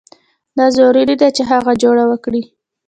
[0.57, 2.41] دا ضروري ده چې هغه جوړه وکړي.